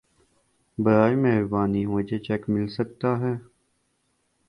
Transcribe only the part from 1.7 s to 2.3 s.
مجهے